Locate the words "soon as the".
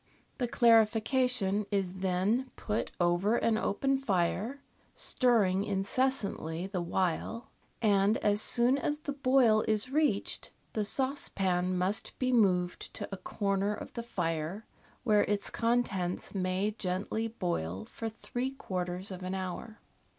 8.41-9.13